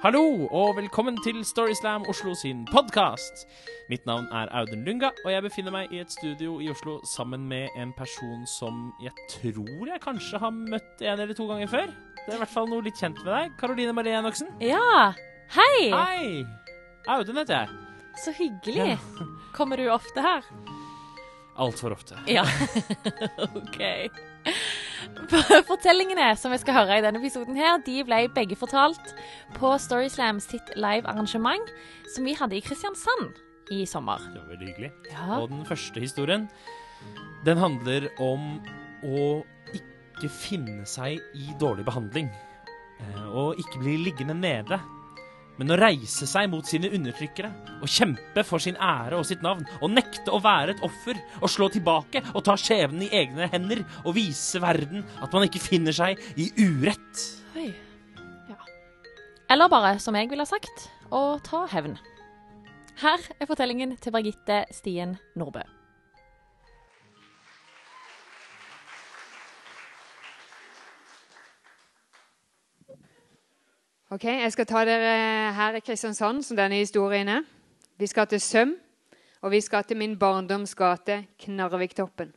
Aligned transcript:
Hallo 0.00 0.48
og 0.48 0.76
velkommen 0.78 1.18
til 1.20 1.42
Storyslam 1.44 2.06
Oslo 2.08 2.32
sin 2.34 2.62
podkast. 2.72 3.42
Mitt 3.92 4.06
navn 4.08 4.30
er 4.32 4.48
Audun 4.56 4.84
Lunga, 4.86 5.10
og 5.24 5.32
jeg 5.32 5.42
befinner 5.44 5.74
meg 5.74 5.92
i 5.92 6.00
et 6.00 6.12
studio 6.14 6.54
i 6.64 6.70
Oslo 6.72 6.94
sammen 7.04 7.44
med 7.50 7.68
en 7.76 7.92
person 7.98 8.46
som 8.48 8.94
jeg 9.04 9.12
tror 9.28 9.90
jeg 9.90 10.00
kanskje 10.00 10.40
har 10.40 10.54
møtt 10.56 11.04
en 11.04 11.20
eller 11.20 11.36
to 11.36 11.44
ganger 11.50 11.68
før. 11.68 11.92
Det 12.16 12.32
er 12.32 12.38
i 12.38 12.40
hvert 12.40 12.54
fall 12.54 12.72
noe 12.72 12.86
litt 12.86 12.96
kjent 12.96 13.20
med 13.20 13.28
deg. 13.28 13.52
Karoline 13.60 13.92
Marie 13.92 14.16
Enoksen. 14.16 14.48
Ja. 14.64 15.12
Hei! 15.52 15.90
Hei! 15.92 16.24
Audun 17.12 17.42
heter 17.42 17.58
jeg. 17.58 17.76
Så 18.24 18.32
hyggelig. 18.40 18.96
Kommer 19.52 19.76
du 19.76 19.90
ofte 19.92 20.24
her? 20.24 20.48
Altfor 21.60 21.92
ofte. 21.92 22.16
Ja. 22.24 22.46
OK. 23.60 23.82
Fortellingene 25.70 26.30
som 26.38 26.52
vi 26.52 26.58
skal 26.62 26.76
høre 26.80 26.98
i 26.98 27.04
denne 27.04 27.20
episoden, 27.22 27.56
her, 27.58 27.78
de 27.86 28.00
ble 28.06 28.18
begge 28.34 28.56
fortalt 28.58 29.14
på 29.56 29.72
Storyslam 29.80 30.40
sitt 30.44 30.72
live 30.76 31.06
arrangement 31.10 31.70
som 32.14 32.26
vi 32.26 32.34
hadde 32.38 32.58
i 32.58 32.62
Kristiansand 32.64 33.38
i 33.70 33.84
sommer. 33.86 34.18
Det 34.34 34.40
var 34.42 34.50
veldig 34.52 34.68
hyggelig. 34.72 34.92
Ja. 35.12 35.38
Og 35.38 35.48
den 35.52 35.64
første 35.68 36.02
historien, 36.02 36.48
den 37.46 37.60
handler 37.62 38.08
om 38.20 38.58
å 39.06 39.26
ikke 39.76 40.28
finne 40.28 40.84
seg 40.90 41.20
i 41.38 41.52
dårlig 41.60 41.86
behandling. 41.86 42.28
eh, 43.00 43.26
Og 43.30 43.60
ikke 43.62 43.80
bli 43.80 43.96
liggende 44.04 44.34
nede. 44.36 44.80
Men 45.60 45.74
å 45.74 45.76
reise 45.76 46.24
seg 46.24 46.48
mot 46.48 46.64
sine 46.64 46.88
undertrykkere 46.96 47.50
og 47.80 47.90
kjempe 47.92 48.44
for 48.48 48.62
sin 48.64 48.78
ære 48.80 49.18
og 49.18 49.26
sitt 49.28 49.42
navn. 49.44 49.66
Og 49.84 49.92
nekte 49.92 50.32
å 50.32 50.40
være 50.40 50.72
et 50.72 50.84
offer 50.86 51.20
og 51.40 51.52
slå 51.52 51.68
tilbake 51.74 52.22
og 52.32 52.44
ta 52.46 52.56
skjebnen 52.56 53.04
i 53.04 53.10
egne 53.20 53.50
hender 53.52 53.82
og 54.06 54.14
vise 54.16 54.62
verden 54.62 55.04
at 55.20 55.36
man 55.36 55.44
ikke 55.44 55.60
finner 55.62 55.96
seg 55.96 56.20
i 56.40 56.48
urett. 56.64 57.26
Oi. 57.60 57.68
Ja. 58.48 58.56
Eller 59.52 59.68
bare, 59.72 59.98
som 60.00 60.16
jeg 60.16 60.30
ville 60.32 60.48
sagt, 60.48 60.88
å 61.12 61.36
ta 61.44 61.66
hevn. 61.74 61.98
Her 63.00 63.20
er 63.36 63.48
fortellingen 63.48 63.98
til 64.00 64.16
Birgitte 64.16 64.64
Stien 64.72 65.18
Nordbø. 65.36 65.64
Ok, 74.10 74.24
Jeg 74.24 74.52
skal 74.52 74.66
ta 74.66 74.80
dere 74.82 75.10
her 75.54 75.76
i 75.78 75.80
Kristiansand, 75.86 76.42
som 76.42 76.56
denne 76.58 76.80
historien 76.80 77.28
er. 77.30 77.44
Vi 77.98 78.06
skal 78.10 78.26
til 78.26 78.40
Søm, 78.40 78.72
og 79.40 79.50
vi 79.50 79.60
skal 79.60 79.84
til 79.84 79.96
min 79.96 80.16
barndoms 80.18 80.74
gate, 80.74 81.26
Knarviktoppen. 81.38 82.32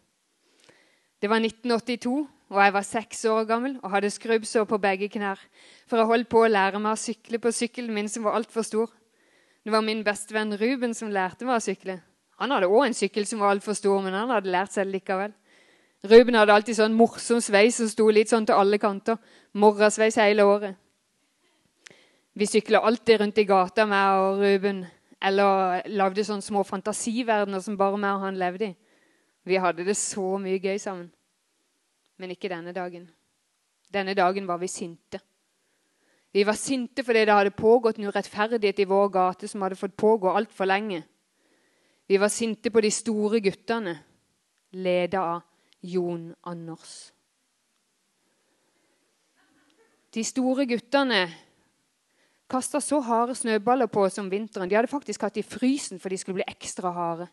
Det 1.21 1.29
var 1.29 1.39
1982, 1.41 2.27
og 2.49 2.63
jeg 2.63 2.73
var 2.73 2.81
seks 2.81 3.25
år 3.25 3.43
gammel 3.43 3.79
og 3.81 3.89
hadde 3.89 4.09
skrubbsår 4.09 4.63
på 4.63 4.77
begge 4.77 5.09
knær. 5.09 5.41
For 5.87 5.97
jeg 5.97 6.05
holdt 6.05 6.29
på 6.29 6.43
å 6.43 6.51
lære 6.51 6.79
meg 6.79 6.93
å 6.93 7.01
sykle 7.07 7.39
på 7.41 7.51
sykkelen 7.51 7.93
min 7.93 8.09
som 8.09 8.29
var 8.29 8.37
altfor 8.37 8.61
stor. 8.61 8.93
Det 9.65 9.73
var 9.73 9.81
min 9.81 10.03
bestevenn 10.03 10.53
Ruben 10.53 10.93
som 10.93 11.09
lærte 11.09 11.45
meg 11.45 11.57
å 11.57 11.65
sykle. 11.71 11.97
Han 12.37 12.53
hadde 12.53 12.69
òg 12.69 12.85
en 12.85 12.99
sykkel 13.01 13.25
som 13.25 13.41
var 13.41 13.49
altfor 13.49 13.73
stor, 13.73 13.97
men 14.05 14.13
han 14.13 14.29
hadde 14.29 14.53
lært 14.53 14.77
seg 14.77 14.85
det 14.85 14.99
likevel. 14.99 15.33
Ruben 16.05 16.37
hadde 16.37 16.53
alltid 16.53 16.77
sånn 16.83 16.93
morsom 16.93 17.41
sveis 17.41 17.81
som 17.81 17.89
sto 17.89 18.11
litt 18.13 18.29
sånn 18.29 18.45
til 18.45 18.61
alle 18.61 18.77
kanter. 18.77 19.17
Morrasveis 19.57 20.21
hele 20.21 20.45
året. 20.45 20.82
Vi 22.33 22.45
sykla 22.49 22.79
alltid 22.79 23.19
rundt 23.21 23.37
i 23.37 23.45
gata, 23.45 23.85
meg 23.85 24.19
og 24.19 24.39
Ruben. 24.41 24.85
Eller 25.23 25.83
lagde 25.93 26.25
sånne 26.25 26.43
små 26.43 26.63
fantasiverdener 26.67 27.61
som 27.63 27.77
bare 27.79 27.99
meg 27.99 28.17
og 28.17 28.25
han 28.25 28.39
levde 28.39 28.71
i. 28.71 28.77
Vi 29.43 29.59
hadde 29.59 29.85
det 29.85 29.95
så 29.99 30.37
mye 30.41 30.59
gøy 30.59 30.79
sammen. 30.81 31.11
Men 32.17 32.33
ikke 32.33 32.49
denne 32.51 32.73
dagen. 32.75 33.05
Denne 33.93 34.15
dagen 34.17 34.47
var 34.49 34.57
vi 34.57 34.67
sinte. 34.71 35.19
Vi 36.33 36.43
var 36.47 36.57
sinte 36.57 37.03
fordi 37.05 37.25
det 37.27 37.35
hadde 37.35 37.53
pågått 37.53 37.99
en 38.01 38.09
urettferdighet 38.09 38.79
i 38.81 38.89
vår 38.89 39.11
gate 39.13 39.47
som 39.47 39.61
hadde 39.61 39.77
fått 39.77 39.95
pågå 39.99 40.33
altfor 40.33 40.65
lenge. 40.65 41.03
Vi 42.09 42.17
var 42.17 42.33
sinte 42.33 42.71
på 42.73 42.81
de 42.81 42.89
store 42.91 43.39
guttene, 43.43 43.93
leda 44.73 45.21
av 45.21 45.43
Jon 45.85 46.31
Anders. 46.49 47.11
De 50.13 50.23
store 50.25 50.65
guttene 50.69 51.27
kasta 52.53 52.81
så 52.81 52.99
harde 53.01 53.35
snøballer 53.35 53.89
på 53.89 54.05
oss 54.05 54.19
om 54.21 54.29
vinteren. 54.31 54.69
De 54.69 54.77
hadde 54.77 54.91
faktisk 54.91 55.25
hatt 55.25 55.39
i 55.41 55.45
frysen 55.45 55.99
for 55.99 56.13
de 56.13 56.19
skulle 56.21 56.41
bli 56.41 56.51
ekstra 56.51 56.91
harde. 56.93 57.27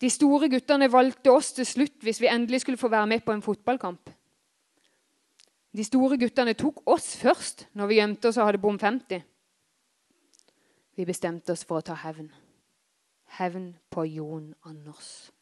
De 0.00 0.10
store 0.12 0.50
guttene 0.52 0.90
valgte 0.92 1.32
oss 1.32 1.54
til 1.56 1.66
slutt 1.66 2.02
hvis 2.04 2.20
vi 2.20 2.30
endelig 2.30 2.62
skulle 2.62 2.80
få 2.80 2.90
være 2.92 3.08
med 3.10 3.24
på 3.24 3.32
en 3.32 3.42
fotballkamp. 3.42 4.10
De 5.76 5.84
store 5.84 6.18
guttene 6.20 6.54
tok 6.56 6.82
oss 6.88 7.14
først 7.20 7.66
når 7.76 7.90
vi 7.90 7.98
gjemte 8.00 8.28
oss 8.28 8.38
og 8.40 8.48
hadde 8.48 8.62
bom 8.62 8.78
50. 8.78 9.24
Vi 10.96 11.04
bestemte 11.04 11.52
oss 11.52 11.64
for 11.68 11.80
å 11.80 11.84
ta 11.84 11.96
hevn. 12.00 12.30
Hevn 13.36 13.74
på 13.92 14.06
Jon 14.08 14.54
Anders. 14.64 15.35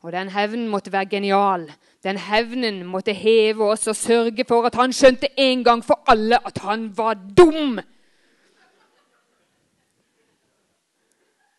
Og 0.00 0.12
den 0.12 0.30
hevnen 0.32 0.68
måtte 0.68 0.92
være 0.92 1.10
genial. 1.12 1.66
Den 2.04 2.16
hevnen 2.16 2.84
måtte 2.88 3.12
heve 3.12 3.66
oss 3.74 3.88
og 3.90 3.96
sørge 3.96 4.44
for 4.48 4.64
at 4.68 4.76
han 4.80 4.94
skjønte 4.96 5.28
en 5.36 5.64
gang 5.64 5.82
for 5.84 6.00
alle 6.08 6.38
at 6.46 6.62
han 6.64 6.88
var 6.96 7.18
dum. 7.36 7.80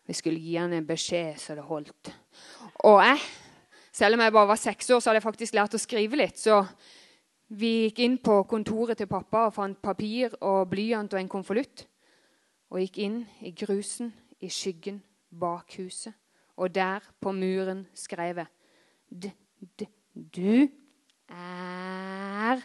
Vi 0.06 0.16
skulle 0.18 0.42
gi 0.42 0.56
han 0.58 0.72
en 0.74 0.86
beskjed 0.86 1.38
så 1.38 1.54
det 1.54 1.62
holdt. 1.64 2.10
Og 2.84 2.98
jeg, 3.04 3.20
selv 3.92 4.18
om 4.18 4.20
jeg 4.20 4.32
bare 4.32 4.50
var 4.50 4.58
seks 4.58 4.90
år, 4.90 4.98
så 4.98 5.10
hadde 5.10 5.20
jeg 5.20 5.28
faktisk 5.28 5.54
lært 5.54 5.76
å 5.78 5.80
skrive 5.80 6.18
litt. 6.18 6.40
Så 6.42 6.64
vi 7.54 7.70
gikk 7.84 8.02
inn 8.02 8.18
på 8.18 8.40
kontoret 8.50 8.98
til 8.98 9.06
pappa 9.06 9.46
og 9.46 9.54
fant 9.54 9.78
papir 9.78 10.34
og 10.40 10.66
blyant 10.72 11.14
og 11.14 11.20
en 11.20 11.30
konvolutt. 11.30 11.86
Og 12.74 12.82
gikk 12.82 12.98
inn 13.04 13.22
i 13.46 13.54
grusen, 13.54 14.10
i 14.40 14.50
skyggen, 14.50 14.98
bak 15.30 15.78
huset. 15.78 16.16
Og 16.56 16.74
der 16.74 17.00
på 17.20 17.32
muren 17.32 17.86
skrev 17.94 18.42
jeg 18.42 18.46
D, 19.12 19.30
d, 19.78 19.86
Du 20.14 20.68
er 21.28 22.60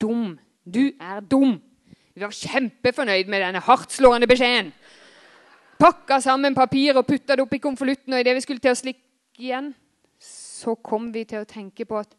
dum. 0.00 0.38
Du 0.64 0.90
er 1.00 1.20
dum. 1.20 1.60
Vi 2.14 2.20
var 2.20 2.34
kjempefornøyd 2.34 3.30
med 3.30 3.40
denne 3.40 3.62
hardtslående 3.62 4.28
beskjeden. 4.28 4.72
Pakka 5.80 6.20
sammen 6.22 6.54
papir 6.54 6.98
og 6.98 7.06
putta 7.06 7.34
det 7.36 7.42
oppi 7.42 7.58
konvolutten, 7.58 8.12
og 8.12 8.20
idet 8.20 8.36
vi 8.36 8.44
skulle 8.44 8.62
til 8.62 8.74
å 8.74 8.78
slikke 8.78 9.40
igjen, 9.42 9.72
så 10.22 10.76
kom 10.78 11.08
vi 11.14 11.24
til 11.26 11.42
å 11.42 11.48
tenke 11.48 11.86
på 11.88 11.98
at 11.98 12.12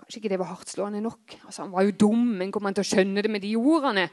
kanskje 0.00 0.22
ikke 0.22 0.32
det 0.32 0.38
var 0.40 0.52
hardtslående 0.54 1.02
nok. 1.04 1.36
Altså, 1.44 1.62
Han 1.62 1.72
var 1.72 1.82
jo 1.84 1.96
dum, 2.06 2.22
men 2.38 2.52
kom 2.52 2.64
han 2.64 2.76
til 2.76 2.86
å 2.86 2.90
skjønne 2.90 3.22
det 3.22 3.30
med 3.30 3.42
de 3.44 3.56
ordene? 3.56 4.08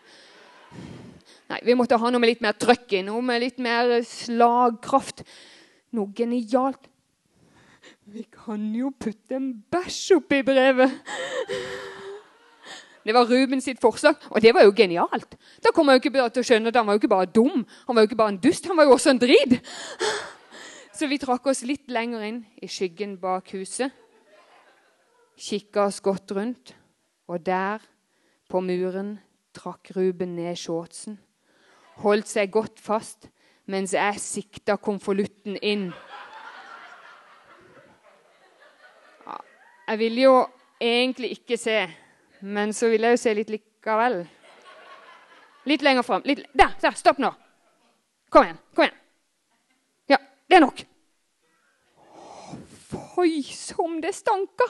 Nei, 1.54 1.60
vi 1.62 1.76
måtte 1.78 2.00
ha 2.02 2.10
noe 2.10 2.18
med 2.18 2.32
litt 2.32 2.40
mer 2.42 2.56
trøkk 2.58 2.96
i, 2.98 3.04
noe 3.06 3.22
med 3.22 3.44
litt 3.44 3.60
mer 3.62 4.00
slagkraft. 4.10 5.22
Noe 5.94 6.10
genialt. 6.18 6.88
Vi 8.10 8.24
kan 8.34 8.64
jo 8.74 8.90
putte 8.98 9.38
en 9.38 9.52
bæsj 9.70 10.16
oppi 10.16 10.40
brevet. 10.48 10.96
Det 13.04 13.14
var 13.14 13.28
Ruben 13.30 13.62
sitt 13.62 13.78
forslag, 13.84 14.16
og 14.32 14.42
det 14.42 14.54
var 14.56 14.66
jo 14.66 14.74
genialt. 14.74 15.36
Da 15.62 15.70
kom 15.76 15.92
jeg 15.92 16.00
jo 16.00 16.02
ikke 16.02 16.30
til 16.34 16.42
å 16.42 16.48
skjønne 16.48 16.72
at 16.72 16.80
Han 16.80 16.88
var 16.88 16.98
jo 16.98 17.02
ikke 17.04 17.12
bare 17.12 17.30
dum, 17.30 17.66
han 17.86 17.96
var 17.96 18.02
jo 18.02 18.10
ikke 18.10 18.22
bare 18.22 18.34
en 18.34 18.40
dust, 18.42 18.66
han 18.66 18.80
var 18.80 18.88
jo 18.88 18.96
også 18.96 19.12
en 19.12 19.22
drit. 19.22 19.54
Så 20.96 21.10
vi 21.12 21.20
trakk 21.22 21.46
oss 21.52 21.62
litt 21.68 21.92
lenger 21.92 22.24
inn 22.24 22.40
i 22.64 22.70
skyggen 22.72 23.18
bak 23.22 23.52
huset. 23.54 23.92
Kikka 25.38 25.86
oss 25.86 26.00
godt 26.02 26.32
rundt, 26.34 26.74
og 27.28 27.46
der, 27.46 27.84
på 28.50 28.64
muren, 28.64 29.20
trakk 29.54 29.92
Ruben 29.98 30.34
ned 30.40 30.58
shortsen. 30.58 31.20
Holdt 32.02 32.28
seg 32.32 32.52
godt 32.52 32.82
fast 32.82 33.30
mens 33.70 33.94
jeg 33.96 34.20
sikta 34.20 34.76
konvolutten 34.82 35.56
inn. 35.62 35.92
Jeg 39.88 40.00
ville 40.00 40.22
jo 40.26 40.36
egentlig 40.82 41.32
ikke 41.38 41.58
se, 41.60 41.78
men 42.42 42.74
så 42.74 42.90
ville 42.92 43.08
jeg 43.08 43.18
jo 43.18 43.22
se 43.24 43.34
litt 43.38 43.52
likevel. 43.54 44.24
Litt 45.70 45.84
lenger 45.84 46.04
fram. 46.04 46.24
Litt, 46.28 46.44
der! 46.54 46.74
der, 46.82 46.96
Stopp 47.00 47.20
nå! 47.24 47.32
Kom 48.32 48.48
igjen. 48.48 48.60
Kom 48.76 48.88
igjen. 48.88 49.00
Ja, 50.12 50.20
det 50.50 50.58
er 50.58 50.66
nok. 50.66 50.84
Oi, 53.24 53.44
som 53.48 54.00
det 54.04 54.16
stanka! 54.18 54.68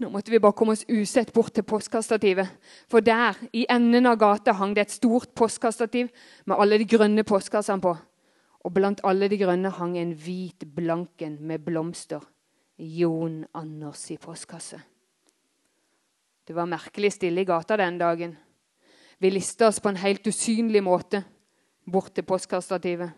Nå 0.00 0.08
måtte 0.08 0.32
vi 0.32 0.40
bare 0.40 0.56
komme 0.56 0.72
oss 0.72 0.86
usett 0.88 1.32
bort 1.36 1.52
til 1.52 1.66
postkastativet. 1.68 2.48
For 2.88 3.04
der, 3.04 3.36
i 3.52 3.66
enden 3.68 4.08
av 4.08 4.16
gata, 4.20 4.54
hang 4.56 4.72
det 4.72 4.86
et 4.86 4.94
stort 4.94 5.34
postkastativ 5.36 6.08
med 6.48 6.56
alle 6.56 6.78
de 6.80 6.86
grønne 6.88 7.24
postkassene 7.28 7.84
på. 7.84 7.92
Og 8.64 8.72
blant 8.72 9.02
alle 9.04 9.28
de 9.28 9.36
grønne 9.40 9.72
hang 9.76 9.98
en 10.00 10.14
hvit 10.16 10.64
blanken 10.76 11.36
med 11.44 11.66
blomster. 11.66 12.24
Jon 12.80 13.42
Anders 13.52 14.06
i 14.10 14.16
postkasse. 14.16 14.80
Det 16.48 16.56
var 16.56 16.68
merkelig 16.70 17.12
stille 17.18 17.44
i 17.44 17.48
gata 17.48 17.76
den 17.76 17.98
dagen. 18.00 18.32
Vi 19.20 19.30
lista 19.30 19.68
oss 19.68 19.82
på 19.84 19.92
en 19.92 20.00
helt 20.00 20.24
usynlig 20.26 20.80
måte 20.82 21.20
bort 21.84 22.14
til 22.16 22.24
postkastativet. 22.24 23.12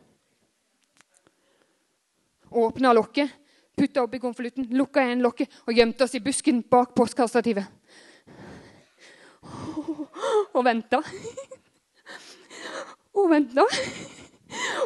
Åpna 2.51 2.91
lokket, 2.93 3.31
putta 3.77 4.03
oppi 4.05 4.21
konvolutten, 4.23 4.69
lukka 4.77 5.05
igjen 5.05 5.23
lokket 5.25 5.63
og 5.67 5.77
gjemte 5.77 6.05
oss 6.05 6.17
i 6.17 6.23
busken 6.25 6.63
bak 6.71 6.95
postkastativet. 6.97 7.65
og 10.57 10.65
venta. 10.65 11.03
Og 13.13 13.31
venta. 13.31 13.65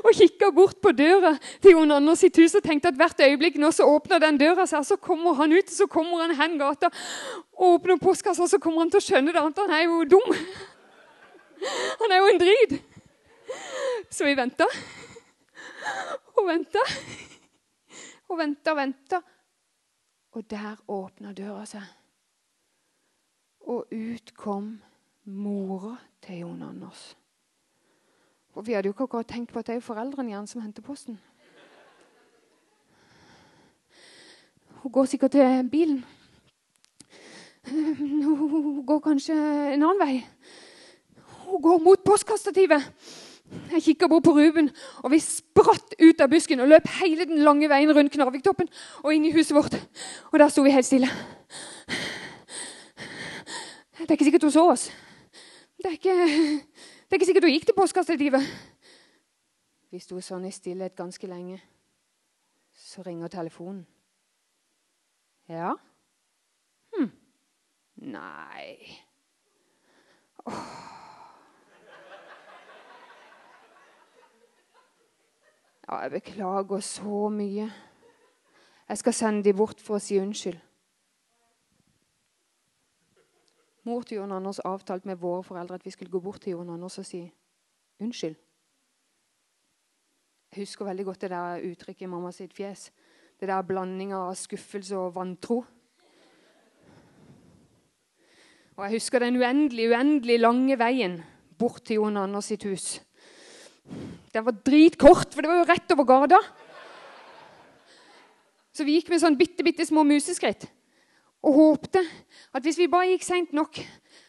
Og 0.04 0.12
kikka 0.14 0.52
bort 0.54 0.78
på 0.82 0.92
døra 0.94 1.32
til 1.62 1.74
Jon 1.74 1.90
Anders 1.96 2.20
sitt 2.22 2.38
hus 2.38 2.54
og 2.54 2.62
tenkte 2.62 2.92
at 2.92 2.98
hvert 2.98 3.22
øyeblikk 3.26 3.58
nå 3.58 3.72
så 3.74 3.88
åpner 3.90 4.22
den 4.22 4.38
døra 4.38 4.66
seg, 4.70 4.84
så 4.86 4.96
kommer 4.96 5.34
han 5.40 5.54
ut, 5.56 5.70
så 5.72 5.88
kommer 5.90 6.22
han 6.22 6.36
hen 6.38 6.58
gata 6.60 6.90
og 7.56 7.80
åpner 7.80 7.98
postkassa, 7.98 8.46
så 8.46 8.60
kommer 8.62 8.84
han 8.84 8.92
til 8.92 9.02
å 9.02 9.06
skjønne 9.06 9.34
det, 9.34 9.42
at 9.42 9.62
han 9.64 9.74
er 9.74 9.86
jo 9.88 10.04
dum. 10.16 10.36
Han 12.02 12.12
er 12.12 12.22
jo 12.22 12.30
en 12.30 12.42
drit. 12.42 12.76
Så 14.12 14.26
vi 14.26 14.36
venta 14.38 14.66
og 16.36 16.48
venta 16.48 16.82
og 18.28 18.38
venter 18.38 18.70
og 18.70 18.76
venter, 18.76 19.20
Og 20.36 20.50
der 20.50 20.76
åpner 20.88 21.32
døra 21.32 21.62
seg. 21.64 21.84
Og 23.60 23.86
ut 23.88 24.34
kom 24.36 24.82
mora 25.24 25.94
til 26.20 26.42
Jon 26.42 26.62
Anders. 26.62 27.16
Og 28.52 28.66
vi 28.66 28.72
hadde 28.72 28.86
jo 28.86 28.92
ikke 28.92 29.06
akkurat 29.08 29.26
tenkt 29.26 29.52
på 29.52 29.58
at 29.58 29.66
det 29.66 29.78
er 29.78 29.80
foreldrene 29.80 30.28
igjen 30.34 30.46
som 30.46 30.60
henter 30.60 30.84
posten. 30.84 31.16
Hun 34.82 34.92
går 34.92 35.04
sikkert 35.04 35.30
til 35.30 35.68
bilen. 35.70 36.04
Hun 37.66 38.86
går 38.86 39.00
kanskje 39.00 39.34
en 39.72 39.82
annen 39.82 39.98
vei. 39.98 40.20
Hun 41.46 41.62
går 41.62 41.78
mot 41.78 42.04
postkastativet. 42.04 42.92
Jeg 43.70 43.82
kikka 43.82 44.08
bort 44.10 44.24
på 44.26 44.32
Ruben, 44.34 44.70
og 45.04 45.10
vi 45.12 45.18
spratt 45.22 45.94
ut 46.00 46.20
av 46.20 46.30
busken 46.30 46.60
og 46.64 46.70
løp 46.70 46.88
hele 46.98 47.26
den 47.28 47.44
lange 47.46 47.68
veien 47.70 47.92
rundt 47.94 48.14
Knarviktoppen 48.14 48.70
og 49.04 49.12
inn 49.14 49.26
i 49.28 49.32
huset 49.34 49.54
vårt. 49.54 49.76
Og 50.32 50.38
der 50.40 50.50
sto 50.50 50.64
vi 50.66 50.74
helt 50.74 50.88
stille. 50.88 51.10
Det 53.98 54.10
er 54.10 54.16
ikke 54.18 54.28
sikkert 54.28 54.46
hun 54.46 54.54
så 54.54 54.64
oss. 54.70 54.88
Det 55.78 55.90
er 55.90 55.98
ikke, 55.98 56.16
det 56.16 57.10
er 57.10 57.18
ikke 57.18 57.28
sikkert 57.28 57.46
hun 57.46 57.54
gikk 57.54 57.68
til 57.68 57.78
postkastativet. 57.78 58.50
Vi 59.90 60.02
sto 60.02 60.18
sånn 60.22 60.46
i 60.46 60.54
stillhet 60.54 60.96
ganske 60.98 61.30
lenge. 61.30 61.60
Så 62.76 63.02
ringer 63.06 63.30
telefonen. 63.32 63.84
Ja? 65.48 65.74
Hm. 66.96 67.10
Nei 68.10 68.76
Åh. 70.46 70.95
Ja, 75.88 75.96
jeg 76.02 76.10
beklager 76.10 76.80
så 76.80 77.28
mye. 77.28 77.72
Jeg 78.88 78.98
skal 78.98 79.14
sende 79.14 79.44
de 79.44 79.52
bort 79.54 79.80
for 79.80 79.98
å 79.98 80.02
si 80.02 80.18
unnskyld. 80.18 80.58
Mor 83.86 84.02
til 84.02 84.18
Jon 84.18 84.34
Anders 84.34 84.58
avtalte 84.66 85.06
med 85.06 85.20
våre 85.22 85.44
foreldre 85.46 85.78
at 85.78 85.84
vi 85.86 85.92
skulle 85.94 86.10
gå 86.10 86.18
bort 86.20 86.42
til 86.42 86.56
Jon 86.56 86.72
Anders 86.74 86.98
og 86.98 87.06
si 87.06 87.22
unnskyld. 88.02 88.34
Jeg 90.50 90.64
husker 90.64 90.88
veldig 90.88 91.04
godt 91.06 91.22
det 91.22 91.30
der 91.30 91.62
uttrykket 91.70 92.06
i 92.06 92.10
mamma 92.10 92.32
sitt 92.34 92.54
fjes. 92.56 92.90
Det 93.38 93.46
der 93.46 93.62
blandinga 93.62 94.24
av 94.26 94.34
skuffelse 94.34 94.98
og 94.98 95.14
vantro. 95.14 95.62
Og 98.76 98.84
jeg 98.84 98.98
husker 98.98 99.22
den 99.22 99.38
uendelig, 99.38 99.90
uendelig 99.92 100.40
lange 100.40 100.78
veien 100.78 101.20
bort 101.58 101.84
til 101.86 102.00
Jon 102.00 102.18
Anders 102.26 102.50
sitt 102.50 102.66
hus. 102.66 103.05
Den 104.36 104.44
var 104.44 104.52
dritkort, 104.60 105.32
for 105.32 105.40
det 105.40 105.48
var 105.48 105.62
jo 105.62 105.68
rett 105.70 105.92
over 105.94 106.04
gata. 106.04 106.40
Så 108.76 108.84
vi 108.84 108.98
gikk 108.98 109.08
med 109.08 109.22
sånn 109.22 109.38
bitte, 109.38 109.64
bitte 109.64 109.86
små 109.88 110.04
museskritt 110.04 110.66
og 111.46 111.54
håpte 111.56 112.02
at 112.56 112.64
hvis 112.64 112.78
vi 112.80 112.88
bare 112.90 113.12
gikk 113.12 113.24
seint 113.24 113.54
nok, 113.56 113.78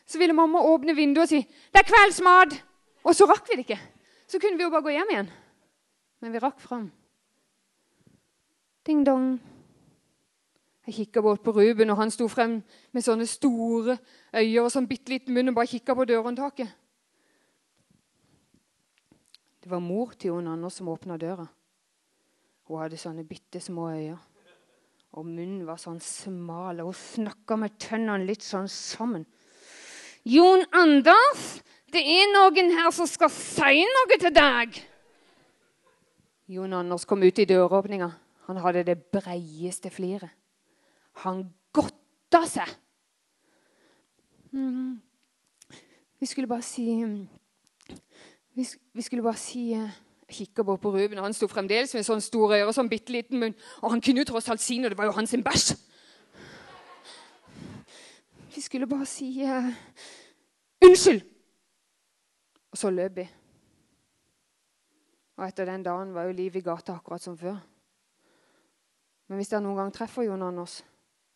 så 0.07 0.19
ville 0.21 0.36
mamma 0.38 0.62
åpne 0.63 0.95
vinduet 0.95 1.25
og 1.25 1.30
si 1.30 1.42
'Det 1.42 1.81
er 1.81 1.92
kveldsmat!' 1.92 2.62
Og 3.04 3.15
så 3.15 3.25
rakk 3.25 3.48
vi 3.50 3.56
det 3.56 3.65
ikke. 3.65 3.80
Så 4.27 4.39
kunne 4.39 4.57
vi 4.57 4.63
jo 4.63 4.69
bare 4.69 4.83
gå 4.83 4.89
hjem 4.89 5.12
igjen. 5.12 5.30
Men 6.21 6.33
vi 6.33 6.39
rakk 6.39 6.60
fram. 6.60 6.92
Ding 8.86 9.06
dong. 9.06 9.39
Jeg 10.88 10.95
kikka 10.95 11.21
bort 11.21 11.44
på 11.44 11.51
Ruben, 11.51 11.89
og 11.89 11.98
han 11.98 12.12
sto 12.12 12.27
frem 12.27 12.63
med 12.94 13.03
sånne 13.03 13.27
store 13.27 13.98
øyne 14.33 14.62
og 14.62 14.71
sånn 14.71 14.88
bitte 14.88 15.10
liten 15.10 15.33
munn 15.33 15.50
og 15.50 15.56
bare 15.56 15.68
kikka 15.68 15.95
på 15.95 16.06
dørhåndtaket. 16.06 16.68
Det 19.67 19.73
var 19.73 19.81
mor 19.83 20.13
til 20.15 20.29
Jon 20.29 20.45
Anders 20.47 20.77
som 20.79 20.87
åpna 20.87 21.17
døra. 21.19 21.43
Hun 22.69 22.77
hadde 22.79 22.95
sånne 22.95 23.25
bitte 23.27 23.59
små 23.59 23.89
øyne. 23.91 24.15
Og 25.19 25.25
munnen 25.27 25.65
var 25.67 25.75
sånn 25.81 25.99
smal, 25.99 26.79
og 26.79 26.93
hun 26.93 26.95
snakka 26.95 27.57
med 27.59 27.75
tennene 27.75 28.23
litt 28.23 28.45
sånn 28.47 28.69
sammen. 28.71 29.25
Jon 30.23 30.63
Anders, 30.71 31.57
det 31.91 31.99
er 31.99 32.31
noen 32.31 32.71
her 32.77 32.87
som 32.95 33.11
skal 33.11 33.27
si 33.35 33.83
noe 33.91 34.19
til 34.21 34.31
deg. 34.37 34.79
Jon 36.55 36.79
Anders 36.79 37.03
kom 37.03 37.27
ut 37.27 37.43
i 37.43 37.49
døråpninga. 37.51 38.07
Han 38.47 38.63
hadde 38.63 38.85
det 38.87 38.95
breieste 39.11 39.91
fliret. 39.91 40.31
Han 41.27 41.43
godta 41.75 42.45
seg. 42.47 42.71
Mm. 44.55 45.01
Vi 46.23 46.31
skulle 46.31 46.47
bare 46.55 46.63
si 46.63 46.87
vi, 48.57 49.01
skulle 49.01 49.24
bare 49.24 49.38
si 49.38 49.71
eh, 49.74 49.89
Jeg 50.27 50.36
kikka 50.36 50.63
bare 50.63 50.81
på 50.81 50.92
Ruben, 50.92 51.18
og 51.18 51.24
han 51.24 51.33
sto 51.33 51.48
fremdeles 51.48 51.94
med 51.95 52.04
sånn 52.04 52.24
store 52.24 52.57
ører 52.57 52.68
og 52.68 52.75
sånn 52.75 52.89
bitte 52.92 53.13
liten 53.15 53.39
munn. 53.39 53.54
Og 53.80 53.94
han 53.94 54.01
kunne 54.04 54.24
jo 54.24 54.27
tross 54.27 54.50
alt 54.51 54.59
si 54.63 54.75
noe. 54.81 54.92
Det 54.92 54.98
var 55.00 55.07
jo 55.07 55.15
hans 55.15 55.31
bæsj. 55.31 55.77
Vi 58.57 58.63
skulle 58.65 58.89
bare 58.89 59.06
si 59.07 59.30
uh, 59.45 59.69
unnskyld. 60.83 61.21
Og 62.74 62.81
så 62.81 62.92
løp 62.92 63.21
vi. 63.21 63.27
Og 65.38 65.45
etter 65.45 65.69
den 65.69 65.86
dagen 65.86 66.12
var 66.18 66.27
jo 66.27 66.36
livet 66.36 66.60
i 66.60 66.65
gata 66.65 66.98
akkurat 66.98 67.24
som 67.24 67.38
før. 67.38 67.62
Men 69.30 69.39
hvis 69.39 69.53
dere 69.53 69.62
noen 69.63 69.77
gang 69.80 69.94
treffer 69.94 70.25
Jon 70.25 70.44
Anders, 70.44 70.81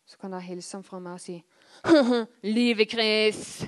så 0.04 0.18
kan 0.18 0.34
dere 0.34 0.44
hilse 0.50 0.76
ham 0.76 0.84
fra 0.84 1.00
meg 1.00 1.16
og 1.16 1.22
si 1.22 1.38
Livet, 2.56 2.90
Chris! 2.90 3.62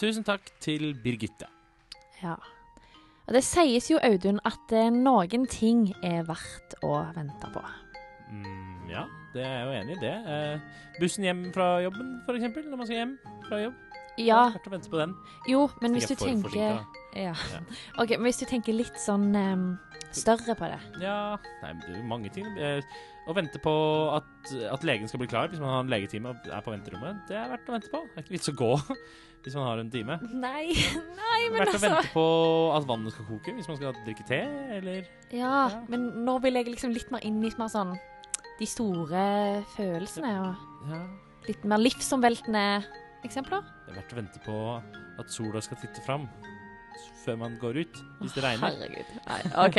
Tusen 0.00 0.24
takk 0.26 0.48
til 0.62 0.90
Birgitte. 1.04 1.46
Ja. 2.22 2.34
Og 3.24 3.36
det 3.36 3.44
sies 3.46 3.86
jo, 3.92 4.00
Audun, 4.04 4.40
at 4.44 4.72
eh, 4.74 4.90
noen 4.92 5.46
ting 5.48 5.86
er 6.04 6.26
verdt 6.28 6.74
å 6.84 6.98
vente 7.14 7.50
på. 7.54 7.62
Mm, 8.34 8.90
ja, 8.90 9.04
det 9.32 9.44
er 9.46 9.54
jeg 9.54 9.68
jo 9.68 9.76
enig 9.78 9.94
i 9.94 10.02
det. 10.02 10.14
Eh, 10.34 10.82
bussen 10.98 11.24
hjem 11.24 11.46
fra 11.54 11.68
jobben, 11.84 12.10
f.eks., 12.26 12.58
når 12.66 12.80
man 12.80 12.90
skal 12.90 13.00
hjem 13.00 13.14
fra 13.46 13.62
jobb. 13.62 13.78
Ja. 14.18 14.42
Det 14.50 14.50
er 14.50 14.58
verdt 14.58 14.68
å 14.68 14.74
vente 14.74 14.92
på 14.92 15.00
den. 15.00 15.14
Jo, 15.50 15.62
men 15.80 15.96
hvis 15.96 16.10
du 16.10 16.16
tenker 16.18 16.50
forsinket, 16.50 17.00
ja. 17.14 17.32
Ok, 18.00 18.10
men 18.18 18.28
hvis 18.28 18.40
du 18.42 18.46
tenker 18.50 18.74
litt 18.76 18.96
sånn 19.00 19.30
um, 19.36 19.66
større 20.14 20.54
på 20.58 20.68
det 20.70 20.78
Ja, 21.02 21.36
nei, 21.62 21.72
det 21.82 21.90
er 21.92 21.98
jo 22.00 22.06
mange 22.10 22.30
ting. 22.34 22.46
Eh, 22.58 22.80
Å 23.24 23.32
vente 23.32 23.56
på 23.62 23.72
at, 24.12 24.50
at 24.68 24.82
legen 24.84 25.08
skal 25.08 25.22
bli 25.22 25.28
klar 25.30 25.48
hvis 25.48 25.60
man 25.62 25.70
har 25.72 25.84
en 25.86 25.88
legetime 25.88 26.28
og 26.34 26.48
er 26.52 26.60
på 26.60 26.74
venterommet, 26.74 27.22
det 27.30 27.38
er 27.40 27.46
verdt 27.54 27.70
å 27.70 27.72
vente 27.72 27.88
på. 27.92 28.02
Det 28.12 28.18
er 28.20 28.26
ikke 28.26 28.34
vits 28.36 28.50
å 28.52 28.56
gå 28.58 28.72
hvis 29.44 29.54
man 29.56 29.64
har 29.68 29.80
en 29.80 29.90
time. 29.92 30.18
Nei, 30.32 30.66
nei, 31.22 31.38
Det 31.48 31.48
er 31.48 31.54
men 31.54 31.58
verdt 31.62 31.70
å 31.70 31.76
altså 31.78 31.82
vente 31.86 32.10
på 32.12 32.24
at 32.76 32.88
vannet 32.90 33.14
skal 33.16 33.28
koke 33.30 33.54
hvis 33.56 33.70
man 33.70 33.78
skal 33.80 33.96
drikke 34.04 34.26
te, 34.28 34.40
eller 34.80 35.08
Ja, 35.32 35.54
Ja. 35.72 35.80
men 35.88 36.10
nå 36.26 36.36
vil 36.44 36.60
jeg 36.60 36.68
liksom 36.74 36.92
litt 36.92 37.10
mer 37.14 37.24
inn 37.24 37.40
i 37.44 37.52
mer 37.58 37.72
sånn 37.72 37.94
de 38.60 38.66
store 38.70 39.24
følelsene 39.74 40.34
og 40.44 40.90
Ja. 40.92 41.00
litt 41.48 41.64
mer 41.64 41.80
livsomveltende 41.80 42.66
eksempler. 43.24 43.64
Det 43.86 43.94
er 43.94 43.98
verdt 44.02 44.12
å 44.12 44.20
vente 44.20 44.40
på 44.44 44.58
at 45.18 45.30
sola 45.32 45.60
skal 45.64 45.80
titte 45.80 46.02
fram 46.04 46.28
før 47.24 47.36
man 47.40 47.56
går 47.60 47.80
ut, 47.84 47.98
hvis 48.20 48.34
det 48.36 48.44
regner. 48.44 48.74
Herregud. 48.74 49.14
Nei, 49.26 49.40
OK. 49.66 49.78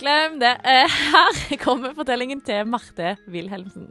Glem 0.00 0.38
det. 0.40 0.54
Eh, 0.64 0.98
Her 1.12 1.56
kommer 1.62 1.94
fortellingen 1.98 2.40
til 2.46 2.66
Marte 2.68 3.16
Wilhelmsen. 3.28 3.90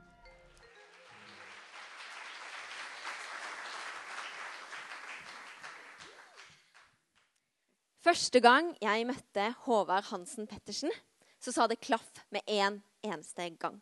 Første 8.05 8.39
gang 8.43 8.67
jeg 8.83 9.05
møtte 9.09 9.47
Håvard 9.65 10.05
Hansen 10.11 10.47
Pettersen, 10.49 10.91
så 11.41 11.53
sa 11.53 11.65
det 11.69 11.79
klaff 11.81 12.21
med 12.33 12.45
én 12.49 12.77
eneste 13.05 13.47
gang. 13.61 13.79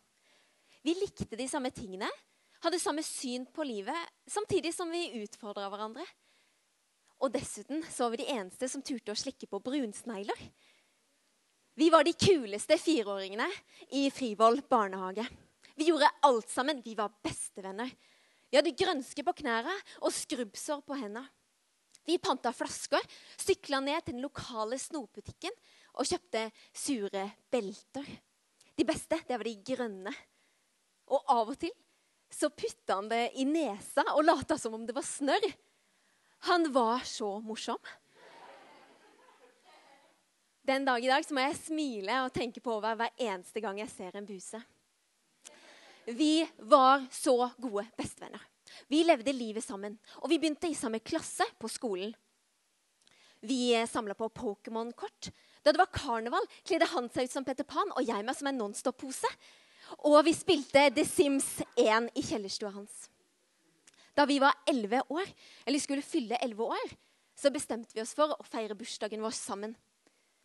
Vi 0.84 0.94
likte 0.96 1.36
de 1.36 1.46
samme 1.48 1.70
tingene, 1.72 2.08
hadde 2.64 2.80
samme 2.80 3.04
syn 3.04 3.44
på 3.52 3.64
livet, 3.68 3.96
samtidig 4.28 4.72
som 4.76 4.90
vi 4.92 5.22
utfordra 5.22 5.68
hverandre. 5.72 6.04
Og 7.24 7.32
dessuten 7.32 7.80
så 7.88 8.04
var 8.04 8.14
vi 8.14 8.20
de 8.20 8.32
eneste 8.34 8.68
som 8.68 8.82
turte 8.84 9.14
å 9.14 9.16
slikke 9.16 9.48
på 9.48 9.60
brunsnegler. 9.64 10.40
Vi 11.74 11.88
var 11.90 12.04
de 12.04 12.12
kuleste 12.12 12.76
fireåringene 12.78 13.46
i 13.96 14.06
Frivoll 14.12 14.60
barnehage. 14.68 15.24
Vi 15.74 15.88
gjorde 15.88 16.10
alt 16.28 16.52
sammen. 16.52 16.82
Vi 16.84 16.94
var 16.98 17.14
bestevenner. 17.24 17.88
Vi 18.50 18.58
hadde 18.60 18.76
grønske 18.76 19.24
på 19.26 19.34
knærne 19.40 19.72
og 20.04 20.12
skrubbsår 20.14 20.84
på 20.86 20.98
hendene. 21.00 21.24
Vi 22.04 22.18
panta 22.20 22.52
flasker, 22.52 23.00
sykla 23.40 23.80
ned 23.80 24.04
til 24.04 24.18
den 24.18 24.26
lokale 24.26 24.76
snopbutikken 24.76 25.54
og 25.96 26.04
kjøpte 26.04 26.42
sure 26.76 27.22
belter. 27.48 28.10
De 28.76 28.84
beste, 28.84 29.16
det 29.24 29.38
var 29.40 29.48
de 29.48 29.54
grønne. 29.64 30.12
Og 31.08 31.32
av 31.32 31.54
og 31.54 31.56
til 31.62 31.72
så 32.34 32.50
putta 32.52 32.98
han 32.98 33.08
det 33.08 33.30
i 33.40 33.46
nesa 33.48 34.04
og 34.12 34.26
lata 34.26 34.58
som 34.60 34.76
om 34.76 34.84
det 34.84 34.94
var 34.96 35.06
snørr. 35.06 35.48
Han 36.44 36.72
var 36.72 36.98
så 36.98 37.40
morsom. 37.40 37.78
Den 40.62 40.84
dag 40.84 41.04
i 41.04 41.08
dag 41.08 41.24
må 41.32 41.40
jeg 41.40 41.56
smile 41.56 42.18
og 42.24 42.34
tenke 42.36 42.60
på 42.60 42.74
over 42.76 42.98
hver 43.00 43.14
eneste 43.16 43.62
gang 43.64 43.78
jeg 43.80 43.88
ser 43.92 44.18
en 44.18 44.26
buse. 44.28 44.60
Vi 46.04 46.44
var 46.68 47.06
så 47.12 47.48
gode 47.56 47.86
bestevenner. 47.96 48.44
Vi 48.92 49.00
levde 49.08 49.32
livet 49.32 49.64
sammen, 49.64 49.96
og 50.20 50.28
vi 50.28 50.38
begynte 50.42 50.68
i 50.68 50.76
samme 50.76 51.00
klasse 51.00 51.46
på 51.60 51.68
skolen. 51.72 52.12
Vi 53.40 53.72
samla 53.88 54.12
på 54.16 54.28
Pokémon-kort. 54.28 55.30
Da 55.64 55.72
det 55.72 55.80
var 55.80 55.92
karneval, 55.96 56.44
kledde 56.64 56.90
han 56.92 57.08
seg 57.12 57.28
ut 57.28 57.38
som 57.38 57.48
Peter 57.48 57.64
Pan 57.64 57.92
og 57.96 58.04
jeg 58.04 58.20
meg 58.20 58.36
som 58.36 58.52
en 58.52 58.60
Nonstop-pose. 58.66 59.32
Og 60.04 60.20
vi 60.28 60.36
spilte 60.36 60.90
The 60.92 61.08
Sims 61.08 61.50
1 61.76 62.12
i 62.12 62.24
kjellerstua 62.24 62.76
hans. 62.76 63.06
Da 64.14 64.26
vi 64.30 64.38
var 64.42 64.54
11 64.70 65.02
år, 65.10 65.30
eller 65.66 65.82
skulle 65.82 66.04
fylle 66.06 66.38
11 66.42 66.64
år, 66.64 66.92
så 67.34 67.50
bestemte 67.50 67.96
vi 67.96 68.02
oss 68.02 68.14
for 68.14 68.30
å 68.30 68.46
feire 68.46 68.76
bursdagen 68.78 69.22
vår 69.24 69.34
sammen. 69.34 69.74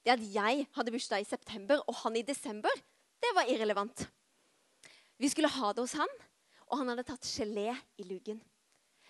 Det 0.01 0.15
at 0.15 0.23
jeg 0.33 0.65
hadde 0.73 0.93
bursdag 0.93 1.21
i 1.21 1.27
september 1.27 1.83
og 1.85 1.99
han 2.01 2.17
i 2.17 2.25
desember, 2.25 2.73
det 3.19 3.33
var 3.35 3.49
irrelevant. 3.51 4.07
Vi 5.19 5.29
skulle 5.29 5.51
ha 5.51 5.73
det 5.73 5.83
hos 5.83 5.97
han, 5.99 6.17
og 6.69 6.81
han 6.81 6.89
hadde 6.93 7.05
tatt 7.05 7.27
gelé 7.27 7.73
i 7.99 8.07
luggen. 8.07 8.39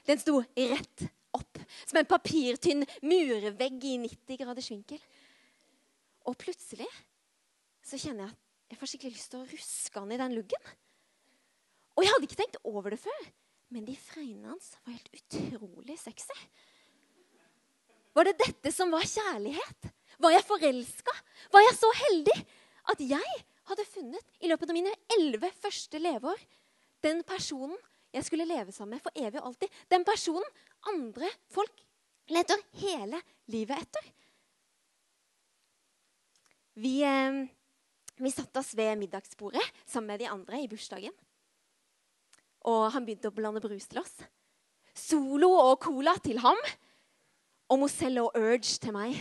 Den 0.07 0.19
sto 0.19 0.39
rett 0.41 1.05
opp, 1.37 1.59
som 1.85 1.99
en 1.99 2.09
papirtynn 2.09 2.85
murvegg 3.05 3.85
i 3.85 3.95
90 4.01 4.39
graders 4.41 4.69
vinkel. 4.73 5.01
Og 6.27 6.37
plutselig 6.39 6.87
så 7.85 7.99
kjenner 7.99 8.25
jeg 8.25 8.33
at 8.33 8.73
jeg 8.73 8.79
får 8.79 8.91
skikkelig 8.91 9.15
lyst 9.15 9.31
til 9.33 9.43
å 9.43 9.49
ruske 9.49 10.01
han 10.01 10.13
i 10.13 10.19
den 10.19 10.35
luggen. 10.37 10.71
Og 11.95 12.05
jeg 12.05 12.13
hadde 12.13 12.27
ikke 12.27 12.39
tenkt 12.41 12.59
over 12.67 12.93
det 12.93 12.99
før, 13.01 13.29
men 13.69 13.85
de 13.85 13.95
fregnene 14.01 14.49
hans 14.51 14.73
var 14.85 14.95
helt 14.95 15.09
utrolig 15.13 15.97
sexy. 16.01 16.37
Var 18.17 18.25
det 18.25 18.39
dette 18.41 18.71
som 18.73 18.91
var 18.91 19.05
kjærlighet? 19.05 19.91
Var 20.19 20.33
jeg 20.33 20.47
forelska? 20.47 21.13
Var 21.53 21.65
jeg 21.67 21.75
så 21.77 21.91
heldig 22.01 22.37
at 22.91 23.03
jeg 23.05 23.43
hadde 23.69 23.85
funnet 23.91 24.41
i 24.41 24.49
løpet 24.49 24.71
av 24.71 24.75
mine 24.75 24.95
elleve 25.15 25.51
første 25.61 26.01
leveår 26.01 26.41
den 27.05 27.21
personen 27.27 27.77
jeg 28.11 28.25
skulle 28.25 28.47
leve 28.49 28.73
sammen 28.73 28.97
med 28.97 29.03
for 29.05 29.13
evig 29.15 29.39
og 29.39 29.51
alltid? 29.51 29.69
Den 29.93 30.03
personen 30.07 30.57
andre 30.89 31.29
folk 31.53 31.85
leter 32.33 32.61
hele 32.81 33.21
livet 33.53 33.85
etter. 33.85 34.09
Vi, 36.79 36.99
eh, 37.03 37.45
vi 38.17 38.31
satte 38.31 38.59
oss 38.59 38.73
ved 38.75 38.97
middagsbordet 38.97 39.63
sammen 39.85 40.13
med 40.13 40.19
de 40.23 40.29
andre 40.31 40.63
i 40.63 40.67
bursdagen. 40.67 41.13
Og 42.67 42.89
han 42.93 43.05
begynte 43.05 43.31
å 43.31 43.35
blande 43.35 43.61
brus 43.63 43.87
til 43.87 44.01
oss. 44.01 44.15
Solo 44.97 45.51
og 45.55 45.77
cola 45.83 46.15
til 46.23 46.41
ham. 46.43 46.59
Og 47.69 47.83
Mozell 47.83 48.19
og 48.21 48.35
Urge 48.37 48.79
til 48.81 48.95
meg. 48.95 49.15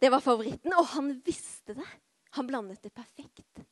Det 0.00 0.10
var 0.12 0.24
favoritten, 0.24 0.74
og 0.76 0.90
han 0.96 1.14
visste 1.24 1.76
det. 1.76 1.86
Han 2.36 2.48
blandet 2.48 2.82
det 2.84 2.92
perfekt. 2.92 3.62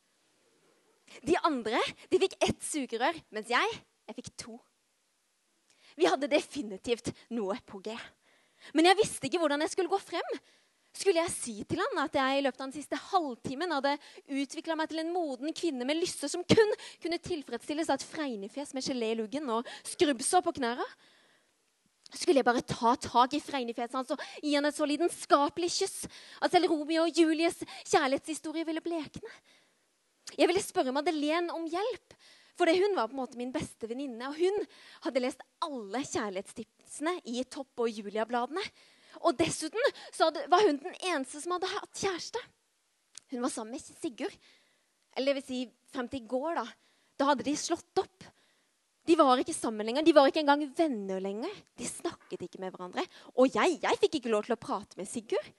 De 1.25 1.35
andre 1.45 1.79
de 2.09 2.19
fikk 2.21 2.37
ett 2.43 2.63
sugerør, 2.65 3.17
mens 3.33 3.51
jeg, 3.51 3.75
jeg 4.09 4.17
fikk 4.17 4.31
to. 4.41 4.55
Vi 5.95 6.07
hadde 6.09 6.31
definitivt 6.31 7.11
noe 7.33 7.55
på 7.67 7.79
G. 7.85 7.93
Men 8.73 8.89
jeg 8.89 8.99
visste 8.99 9.29
ikke 9.29 9.39
hvordan 9.43 9.63
jeg 9.63 9.73
skulle 9.75 9.91
gå 9.91 9.99
frem. 10.01 10.37
Skulle 10.95 11.19
jeg 11.19 11.33
si 11.33 11.55
til 11.67 11.81
han 11.83 12.03
at 12.05 12.13
jeg 12.15 12.37
i 12.37 12.43
løpet 12.45 12.61
av 12.61 12.69
den 12.69 12.77
siste 12.77 12.99
halvtimen 13.11 13.73
hadde 13.75 13.97
utvikla 14.31 14.77
meg 14.79 14.87
til 14.91 15.01
en 15.01 15.11
moden 15.11 15.51
kvinne 15.55 15.87
med 15.87 15.99
lyster 15.99 16.31
som 16.31 16.45
kun 16.47 16.71
kunne 17.03 17.19
tilfredsstilles 17.19 17.91
av 17.91 17.99
et 17.99 18.07
fregnefjes 18.07 18.71
med 18.77 18.85
gelé 18.85 19.11
i 19.11 19.17
luggen 19.19 19.51
og 19.51 19.67
skrubbsår 19.91 20.45
på 20.45 20.55
knærne? 20.61 20.87
Skulle 22.15 22.39
jeg 22.39 22.47
bare 22.47 22.63
ta 22.63 22.93
tak 23.01 23.35
i 23.35 23.43
fregnefjeset 23.43 23.97
hans 23.97 24.13
og 24.15 24.23
gi 24.39 24.53
han 24.55 24.69
et 24.69 24.77
så 24.77 24.87
lidenskapelig 24.87 25.71
kyss 25.81 26.07
at 26.39 26.53
selv 26.53 26.71
Romeo 26.71 27.03
og 27.03 27.19
Julies 27.19 27.59
kjærlighetshistorie 27.89 28.63
ville 28.67 28.83
blekne? 28.85 29.35
Jeg 30.35 30.47
ville 30.47 30.63
spørre 30.63 30.95
Madeleine 30.95 31.53
om 31.53 31.67
hjelp, 31.69 32.15
for 32.55 32.71
hun 32.71 32.95
var 32.95 33.09
på 33.09 33.17
en 33.17 33.19
måte 33.19 33.39
min 33.39 33.51
beste 33.53 33.87
venninne. 33.89 34.31
Og 34.31 34.39
hun 34.39 34.63
hadde 35.03 35.21
lest 35.21 35.43
alle 35.65 36.01
kjærlighetstipsene 36.07 37.17
i 37.29 37.43
Topp- 37.51 37.83
og 37.83 37.91
Julia-bladene. 37.91 38.63
Og 39.23 39.37
dessuten 39.39 39.81
hadde, 40.19 40.45
var 40.51 40.65
hun 40.67 40.79
den 40.81 40.95
eneste 40.99 41.41
som 41.43 41.55
hadde 41.55 41.71
hatt 41.71 42.03
kjæreste. 42.03 42.41
Hun 43.31 43.43
var 43.45 43.53
sammen 43.53 43.75
med 43.75 43.83
Sigurd. 43.83 44.35
Eller 45.15 45.31
det 45.31 45.41
vil 45.41 45.47
si, 45.47 45.59
frem 45.93 46.09
til 46.11 46.23
i 46.23 46.29
går, 46.29 46.59
da. 46.59 46.65
Da 47.15 47.29
hadde 47.31 47.45
de 47.47 47.55
slått 47.57 48.01
opp. 48.01 48.25
De 49.05 49.15
var 49.17 49.39
ikke 49.39 49.53
sammen 49.53 49.85
lenger. 49.85 50.05
De 50.05 50.15
var 50.17 50.29
ikke 50.29 50.41
engang 50.41 50.65
venner 50.75 51.21
lenger. 51.21 51.53
De 51.77 51.87
snakket 51.87 52.47
ikke 52.47 52.61
med 52.63 52.73
hverandre. 52.73 53.05
Og 53.37 53.53
jeg, 53.53 53.77
jeg 53.83 54.01
fikk 54.01 54.19
ikke 54.19 54.33
lov 54.33 54.47
til 54.47 54.57
å 54.57 54.61
prate 54.61 54.97
med 54.99 55.09
Sigurd. 55.09 55.51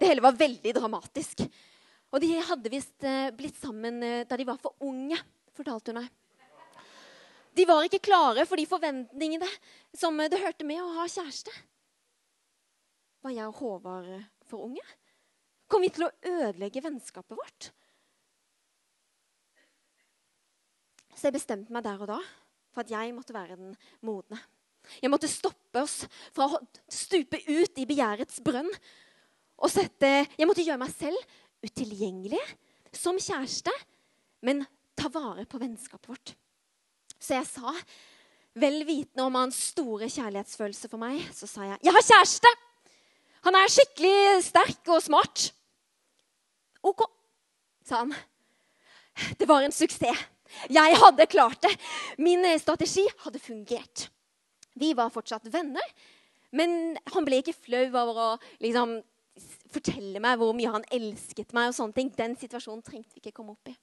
Det 0.00 0.08
hele 0.08 0.24
var 0.24 0.38
veldig 0.38 0.72
dramatisk. 0.78 1.44
Og 2.10 2.22
de 2.24 2.32
hadde 2.42 2.72
visst 2.72 3.04
eh, 3.06 3.28
blitt 3.36 3.58
sammen 3.60 4.00
eh, 4.02 4.24
da 4.26 4.38
de 4.40 4.46
var 4.48 4.58
for 4.62 4.74
unge, 4.82 5.18
fortalte 5.54 5.92
hun 5.92 6.00
meg. 6.00 6.08
De 7.54 7.66
var 7.66 7.84
ikke 7.84 8.02
klare 8.06 8.46
for 8.48 8.58
de 8.58 8.64
forventningene 8.70 9.46
som 9.98 10.16
det 10.16 10.40
hørte 10.40 10.66
med 10.66 10.80
å 10.82 10.92
ha 11.00 11.06
kjæreste. 11.10 11.52
Var 13.20 13.34
jeg 13.36 13.50
og 13.50 13.58
Håvard 13.60 14.12
for 14.48 14.64
unge? 14.68 14.84
Kom 15.70 15.84
vi 15.84 15.90
til 15.92 16.06
å 16.06 16.14
ødelegge 16.26 16.82
vennskapet 16.82 17.36
vårt? 17.36 17.70
Så 21.14 21.28
jeg 21.28 21.36
bestemte 21.36 21.74
meg 21.74 21.84
der 21.84 22.00
og 22.00 22.08
da 22.14 22.20
for 22.70 22.84
at 22.84 22.92
jeg 22.92 23.12
måtte 23.12 23.34
være 23.34 23.58
den 23.58 23.74
modne. 24.06 24.38
Jeg 25.02 25.10
måtte 25.12 25.28
stoppe 25.28 25.82
oss 25.82 26.04
fra 26.32 26.46
å 26.48 26.60
stupe 26.90 27.42
ut 27.44 27.80
i 27.82 27.86
begjærets 27.88 28.40
brønn. 28.44 28.70
Og 29.60 29.68
sette, 29.68 30.10
jeg 30.38 30.48
måtte 30.48 30.64
gjøre 30.64 30.80
meg 30.80 30.94
selv 30.94 31.18
utilgjengelig 31.66 32.40
som 32.96 33.18
kjæreste, 33.20 33.74
men 34.46 34.64
ta 34.96 35.10
vare 35.12 35.44
på 35.44 35.60
vennskapet 35.60 36.08
vårt. 36.08 36.32
Så 37.20 37.36
jeg 37.36 37.48
sa, 37.50 37.74
vel 38.56 38.80
vitende 38.88 39.26
om 39.26 39.36
hans 39.36 39.58
store 39.74 40.08
kjærlighetsfølelse 40.08 40.88
for 40.88 41.02
meg, 41.02 41.20
så 41.36 41.46
sa 41.46 41.68
jeg 41.68 41.78
'Jeg 41.82 41.92
har 41.92 42.08
kjæreste!' 42.08 42.69
Han 43.46 43.56
er 43.56 43.72
skikkelig 43.72 44.42
sterk 44.44 44.90
og 44.92 45.00
smart. 45.04 45.50
OK, 46.84 47.04
sa 47.86 48.04
han. 48.04 48.14
Det 49.38 49.48
var 49.48 49.64
en 49.64 49.74
suksess. 49.74 50.26
Jeg 50.70 50.96
hadde 50.98 51.28
klart 51.30 51.60
det. 51.62 51.70
Min 52.18 52.42
strategi 52.58 53.04
hadde 53.24 53.38
fungert. 53.38 54.08
Vi 54.74 54.92
var 54.96 55.12
fortsatt 55.14 55.46
venner, 55.52 55.84
men 56.56 56.96
han 57.14 57.26
ble 57.26 57.40
ikke 57.40 57.54
flau 57.54 57.84
over 57.90 58.18
å 58.18 58.28
liksom, 58.62 58.96
fortelle 59.70 60.22
meg 60.22 60.40
hvor 60.40 60.54
mye 60.56 60.72
han 60.72 60.86
elsket 60.90 61.54
meg. 61.56 61.70
og 61.70 61.78
sånne 61.78 61.96
ting. 61.96 62.10
Den 62.16 62.36
situasjonen 62.38 62.82
trengte 62.86 63.14
vi 63.14 63.22
ikke 63.22 63.36
komme 63.38 63.54
opp 63.54 63.70
i. 63.70 63.76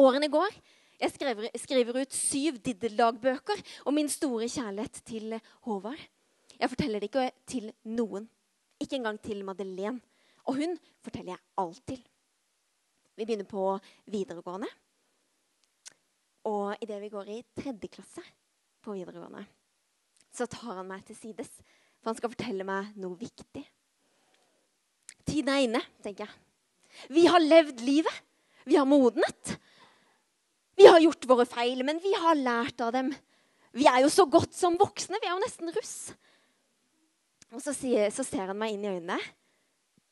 Årene 0.00 0.30
går. 0.32 0.56
Jeg 1.00 1.10
skriver, 1.10 1.48
skriver 1.58 2.00
ut 2.00 2.14
syv 2.14 2.58
diddeldagbøker 2.64 3.60
om 3.84 3.96
min 3.98 4.08
store 4.08 4.48
kjærlighet 4.48 5.02
til 5.06 5.36
Håvard. 5.66 6.00
Jeg 6.60 6.70
forteller 6.70 7.02
det 7.02 7.10
ikke 7.10 7.30
til 7.50 7.70
noen. 7.84 8.28
Ikke 8.80 8.98
engang 8.98 9.20
til 9.22 9.44
Madeleine. 9.46 10.00
Og 10.44 10.58
hun 10.58 10.76
forteller 11.04 11.34
jeg 11.34 11.42
alt 11.58 11.82
til. 11.88 12.00
Vi 13.16 13.24
begynner 13.24 13.48
på 13.48 13.78
videregående. 14.10 14.68
Og 16.44 16.74
idet 16.82 17.00
vi 17.00 17.12
går 17.12 17.30
i 17.32 17.44
tredje 17.56 17.88
klasse 17.88 18.24
på 18.84 18.92
videregående, 18.92 19.46
så 20.34 20.44
tar 20.50 20.82
han 20.82 20.88
meg 20.90 21.04
til 21.08 21.16
sides. 21.16 21.48
For 22.02 22.10
han 22.10 22.18
skal 22.18 22.32
fortelle 22.34 22.66
meg 22.68 22.90
noe 23.00 23.16
viktig. 23.16 23.62
Tiden 25.24 25.48
er 25.48 25.62
inne, 25.64 25.80
tenker 26.04 26.26
jeg. 26.26 26.34
Vi 27.16 27.24
har 27.30 27.40
levd 27.40 27.80
livet. 27.80 28.18
Vi 28.68 28.76
har 28.76 28.88
modnet. 28.88 29.54
Vi 30.76 30.84
har 30.88 31.00
gjort 31.00 31.28
våre 31.30 31.46
feil, 31.48 31.80
men 31.86 32.00
vi 32.02 32.12
har 32.18 32.36
lært 32.36 32.82
av 32.84 32.92
dem. 32.92 33.08
Vi 33.74 33.86
er 33.88 34.02
jo 34.04 34.12
så 34.12 34.26
godt 34.28 34.52
som 34.56 34.76
voksne. 34.78 35.20
Vi 35.22 35.30
er 35.30 35.32
jo 35.32 35.42
nesten 35.42 35.72
russ. 35.72 35.96
Og 37.54 37.62
så, 37.62 37.70
sier, 37.76 38.10
så 38.10 38.24
ser 38.26 38.48
han 38.50 38.58
meg 38.58 38.74
inn 38.74 38.82
i 38.82 38.90
øynene, 38.96 39.18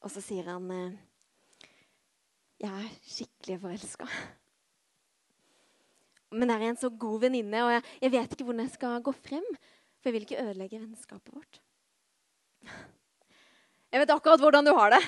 og 0.02 0.10
så 0.14 0.22
sier 0.22 0.46
han 0.46 0.68
eh, 0.70 0.98
Jeg 2.62 2.70
er 2.70 2.92
skikkelig 3.02 3.56
forelska. 3.64 4.06
Men 6.32 6.52
jeg 6.52 6.62
er 6.62 6.70
en 6.70 6.78
så 6.80 6.90
god 7.02 7.24
venninne, 7.26 7.64
og 7.66 7.72
jeg, 7.74 7.82
jeg, 8.04 8.12
vet 8.14 8.34
ikke 8.34 8.46
hvordan 8.46 8.64
jeg 8.64 8.74
skal 8.76 9.02
gå 9.04 9.14
frem. 9.16 9.48
For 9.98 10.08
jeg 10.08 10.14
vil 10.14 10.26
ikke 10.26 10.44
ødelegge 10.44 10.80
vennskapet 10.80 11.34
vårt. 11.34 11.58
Jeg 13.92 14.00
vet 14.00 14.14
akkurat 14.14 14.40
hvordan 14.40 14.66
du 14.66 14.72
har 14.78 14.94
det, 14.94 15.02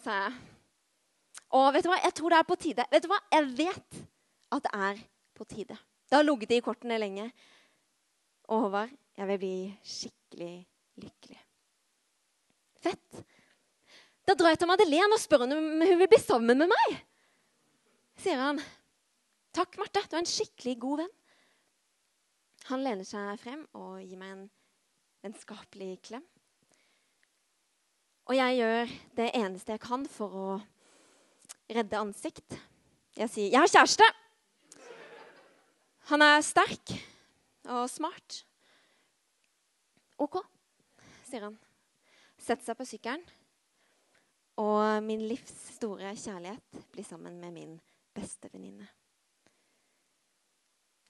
sa 0.00 0.20
jeg. 0.22 0.38
Og 1.58 1.66
vet 1.74 1.84
du 1.84 1.90
hva? 1.90 1.98
Jeg 2.06 2.14
tror 2.16 2.32
det 2.32 2.38
er 2.38 2.48
på 2.48 2.58
tide. 2.62 2.86
Vet 2.94 3.04
du 3.04 3.10
hva? 3.10 3.18
Jeg 3.34 3.50
vet 3.58 4.00
at 4.56 4.64
det 4.64 4.72
er 4.88 5.02
på 5.36 5.44
tide. 5.50 5.76
Det 6.06 6.16
har 6.16 6.24
ligget 6.24 6.54
i 6.56 6.62
kortene 6.64 6.98
lenge. 7.02 7.28
Og 8.46 8.66
Håvard, 8.66 8.94
jeg 9.18 9.30
vil 9.32 9.42
bli 9.42 9.54
skikkelig 9.82 10.54
lykkelig. 11.02 11.40
Fett. 12.82 13.22
Da 14.26 14.34
drar 14.34 14.54
jeg 14.54 14.62
til 14.62 14.70
Madeleine 14.70 15.14
og 15.14 15.22
spør 15.22 15.44
om 15.46 15.54
hun 15.54 16.00
vil 16.00 16.10
bli 16.10 16.18
sammen 16.20 16.58
med 16.58 16.72
meg. 16.72 16.96
sier 18.16 18.40
han, 18.40 18.60
'Takk, 19.52 19.78
Marte. 19.78 20.02
Du 20.10 20.16
er 20.16 20.24
en 20.24 20.26
skikkelig 20.26 20.80
god 20.80 20.98
venn.' 20.98 21.16
Han 22.66 22.82
lener 22.82 23.04
seg 23.04 23.38
frem 23.38 23.66
og 23.74 24.00
gir 24.02 24.18
meg 24.18 24.32
en 24.32 24.50
vennskapelig 25.22 26.02
klem. 26.02 26.24
Og 28.26 28.34
jeg 28.36 28.56
gjør 28.58 28.94
det 29.16 29.30
eneste 29.38 29.72
jeg 29.72 29.80
kan 29.80 30.06
for 30.10 30.34
å 30.34 30.48
redde 31.70 31.98
ansikt. 31.98 32.58
Jeg 33.16 33.30
sier 33.30 33.50
'Jeg 33.50 33.60
har 33.60 33.68
kjæreste'. 33.68 34.14
Han 36.10 36.22
er 36.22 36.40
sterk 36.40 36.92
og 37.64 37.90
smart. 37.90 38.44
OK, 40.18 40.36
sier 41.26 41.48
han. 41.48 41.56
Setter 42.38 42.64
seg 42.68 42.78
på 42.78 42.86
sykkelen. 42.88 43.24
Og 44.62 45.02
min 45.04 45.26
livs 45.28 45.52
store 45.74 46.14
kjærlighet 46.16 46.86
blir 46.94 47.04
sammen 47.04 47.36
med 47.40 47.52
min 47.52 47.74
beste 48.16 48.48
venninne. 48.52 48.86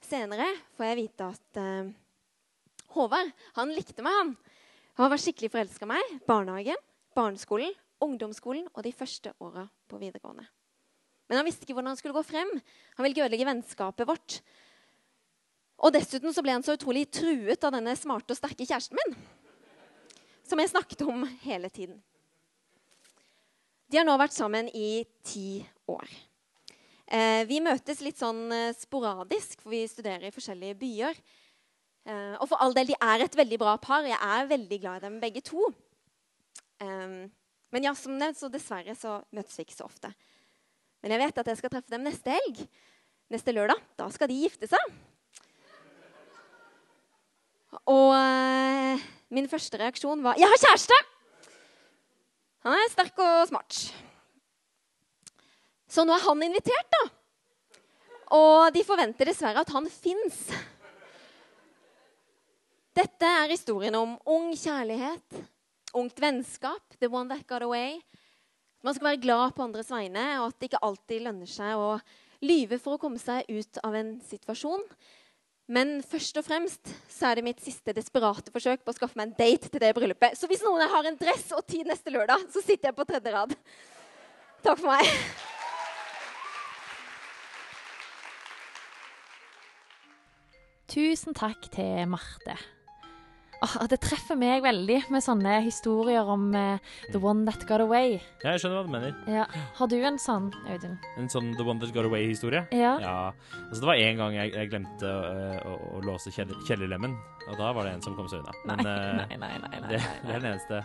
Senere 0.07 0.49
får 0.77 0.89
jeg 0.89 0.99
vite 1.01 1.29
at 1.35 1.61
uh, 1.63 1.95
Håvard 2.95 3.31
han 3.59 3.73
likte 3.75 4.03
meg. 4.07 4.15
Han 4.19 4.37
Han 4.97 5.11
var 5.13 5.21
skikkelig 5.21 5.51
forelska 5.53 5.85
i 5.85 5.91
meg. 5.91 6.13
Barnehagen, 6.25 6.79
barneskolen, 7.15 7.75
ungdomsskolen 8.01 8.65
og 8.73 8.85
de 8.85 8.95
første 8.97 9.33
åra 9.45 9.67
på 9.89 9.99
videregående. 10.01 10.47
Men 11.29 11.41
han 11.41 11.45
visste 11.45 11.67
ikke 11.67 11.75
hvordan 11.77 11.93
han 11.93 11.99
skulle 12.01 12.17
gå 12.17 12.23
frem. 12.25 12.49
Han 12.97 13.05
ville 13.05 13.13
ikke 13.13 13.27
ødelegge 13.27 13.49
vennskapet 13.49 14.09
vårt. 14.09 14.39
Og 15.85 15.93
dessuten 15.93 16.33
så 16.33 16.41
ble 16.41 16.55
han 16.57 16.65
så 16.65 16.79
utrolig 16.79 17.11
truet 17.13 17.67
av 17.67 17.75
denne 17.77 17.93
smarte 17.99 18.33
og 18.33 18.39
sterke 18.39 18.65
kjæresten 18.65 18.97
min. 18.97 19.19
Som 20.47 20.63
jeg 20.63 20.71
snakket 20.71 21.03
om 21.07 21.25
hele 21.43 21.71
tiden. 21.71 21.99
De 23.91 23.99
har 23.99 24.07
nå 24.07 24.15
vært 24.19 24.35
sammen 24.35 24.69
i 24.75 25.05
ti 25.27 25.61
år. 25.91 26.11
Eh, 27.07 27.45
vi 27.47 27.61
møtes 27.63 28.03
litt 28.03 28.19
sånn 28.19 28.51
eh, 28.51 28.75
sporadisk, 28.75 29.61
for 29.63 29.75
vi 29.75 29.85
studerer 29.87 30.27
i 30.27 30.35
forskjellige 30.35 30.79
byer. 30.81 31.19
Eh, 32.07 32.35
og 32.41 32.49
for 32.51 32.63
all 32.63 32.75
del, 32.75 32.91
de 32.91 32.99
er 32.99 33.23
et 33.23 33.39
veldig 33.39 33.59
bra 33.63 33.77
par. 33.83 34.07
Jeg 34.07 34.19
er 34.19 34.51
veldig 34.51 34.79
glad 34.83 34.99
i 34.99 35.07
dem 35.07 35.21
begge 35.23 35.43
to. 35.47 35.71
Men 36.77 37.87
ja, 37.87 37.95
som 37.97 38.19
nevnt, 38.21 38.37
så 38.37 38.51
dessverre 38.53 38.93
så 38.99 39.15
møtes 39.35 39.55
vi 39.57 39.65
ikke 39.65 39.79
så 39.79 39.87
ofte. 39.87 40.11
Men 41.01 41.15
jeg 41.15 41.23
vet 41.23 41.39
at 41.41 41.49
jeg 41.49 41.61
skal 41.63 41.73
treffe 41.73 41.95
dem 41.95 42.05
neste 42.05 42.35
helg. 42.35 42.61
Neste 43.33 43.55
lørdag. 43.55 43.81
Da 43.97 44.11
skal 44.13 44.29
de 44.29 44.37
gifte 44.43 44.69
seg. 44.69 44.93
Og 47.87 48.15
eh, 48.19 49.05
min 49.31 49.49
første 49.51 49.79
reaksjon 49.79 50.23
var 50.23 50.39
'Jeg 50.39 50.49
har 50.51 50.63
kjæreste!' 50.65 51.05
Han 52.67 52.75
er 52.75 52.91
sterk 52.91 53.19
og 53.23 53.49
smart. 53.49 53.77
Så 55.87 56.03
nå 56.05 56.13
er 56.17 56.25
han 56.25 56.43
invitert, 56.43 56.89
da. 56.91 57.03
Og 58.35 58.75
de 58.75 58.83
forventer 58.83 59.29
dessverre 59.31 59.63
at 59.63 59.71
han 59.71 59.87
fins. 59.87 60.51
Dette 62.97 63.29
er 63.29 63.53
historien 63.53 63.95
om 63.95 64.17
ung 64.27 64.51
kjærlighet, 64.57 65.45
ungt 65.95 66.19
vennskap, 66.19 66.83
the 66.99 67.07
one 67.07 67.29
that 67.29 67.47
got 67.47 67.63
away. 67.63 68.01
Man 68.83 68.95
skal 68.95 69.13
være 69.13 69.23
glad 69.23 69.55
på 69.55 69.63
andres 69.63 69.91
vegne, 69.91 70.25
og 70.41 70.49
at 70.49 70.59
det 70.59 70.71
ikke 70.71 70.83
alltid 70.83 71.23
lønner 71.23 71.51
seg 71.51 71.77
å 71.79 72.01
lyve 72.43 72.81
for 72.83 72.97
å 72.97 73.01
komme 73.01 73.21
seg 73.23 73.47
ut 73.47 73.79
av 73.85 73.95
en 73.95 74.17
situasjon. 74.27 74.83
Men 75.67 75.99
først 76.07 76.37
og 76.39 76.45
fremst 76.47 76.93
så 77.11 77.31
er 77.31 77.39
det 77.39 77.47
mitt 77.49 77.63
siste 77.65 77.95
desperate 77.97 78.53
forsøk 78.55 78.85
på 78.87 78.93
å 78.93 78.97
skaffe 78.97 79.19
meg 79.19 79.33
en 79.33 79.39
date 79.39 79.71
til 79.71 79.83
det 79.83 79.91
bryllupet. 79.97 80.39
Så 80.39 80.47
hvis 80.47 80.63
noen 80.63 80.87
har 80.93 81.09
en 81.09 81.19
dress 81.19 81.49
og 81.57 81.67
tid 81.67 81.89
neste 81.91 82.13
lørdag, 82.15 82.47
så 82.55 82.63
sitter 82.63 82.93
jeg 82.93 82.99
på 82.99 83.07
tredje 83.09 83.35
rad. 83.35 83.57
Takk 84.63 84.79
for 84.79 84.93
meg. 84.95 85.11
Tusen 90.97 91.35
takk 91.37 91.67
til 91.75 92.07
Marte. 92.09 92.55
Åh, 93.65 93.77
det 93.89 93.99
treffer 94.05 94.37
meg 94.39 94.61
veldig 94.65 94.99
med 95.13 95.25
sånne 95.25 95.59
historier 95.65 96.29
om 96.29 96.49
uh, 96.53 96.97
The 97.09 97.21
One 97.23 97.47
That 97.49 97.65
Got 97.69 97.85
Away. 97.87 98.19
Ja, 98.43 98.53
jeg 98.53 98.63
skjønner 98.63 98.79
hva 98.79 98.85
du 98.87 98.93
mener. 98.93 99.15
Ja. 99.33 99.47
Har 99.79 99.91
du 99.91 99.97
en 99.97 100.19
sånn, 100.21 100.51
Audun? 100.69 100.99
En 101.17 101.31
sånn 101.33 101.55
The 101.57 101.65
One 101.65 101.81
That 101.81 101.95
Got 101.97 102.09
Away-historie. 102.11 102.67
Ja. 102.77 102.97
Ja. 103.01 103.17
Altså, 103.67 103.81
det 103.81 103.89
var 103.89 104.03
en 104.03 104.21
gang 104.21 104.37
jeg, 104.37 104.53
jeg 104.59 104.73
glemte 104.75 105.13
uh, 105.13 105.61
å, 105.73 105.77
å 105.97 106.03
låse 106.05 106.33
kjeller, 106.35 106.59
kjellerlemmen, 106.69 107.17
og 107.47 107.57
da 107.61 107.71
var 107.77 107.89
det 107.89 107.97
en 107.97 108.05
som 108.05 108.19
kom 108.19 108.29
seg 108.29 108.45
unna. 108.45 108.59
Men 108.69 108.85
nei, 108.85 108.99
nei, 108.99 109.41
nei, 109.41 109.55
nei, 109.65 109.73
nei, 109.79 109.87
det, 109.95 110.03
det 110.27 110.37
er 110.37 110.45
den 110.45 110.53
eneste. 110.53 110.83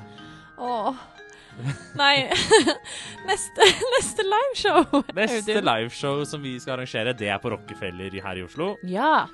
Åh. 0.62 1.04
Nei. 2.00 2.16
neste, 3.30 3.68
neste 3.98 4.24
liveshow. 4.24 5.04
Neste 5.18 5.60
liveshow 5.60 6.24
som 6.28 6.44
vi 6.44 6.56
skal 6.64 6.78
arrangere, 6.78 7.12
det 7.18 7.28
er 7.28 7.42
på 7.44 7.52
Rockefeller 7.52 8.16
her 8.24 8.40
i 8.40 8.46
Oslo. 8.48 8.74
Ja, 8.88 9.28